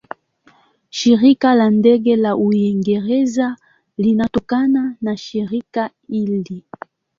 Shirika 0.89 1.55
la 1.55 1.69
Ndege 1.69 2.15
la 2.15 2.35
Uingereza 2.35 3.57
linatokana 3.97 4.95
na 5.01 5.17
shirika 5.17 5.89
hili. 6.07 6.63